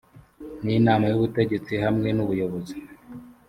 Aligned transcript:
n 0.63 0.65
inama 0.77 1.05
y 1.07 1.15
ubutegetsi 1.17 1.73
hamwe 1.83 2.09
n 2.13 2.19
ubuyobozi 2.23 2.75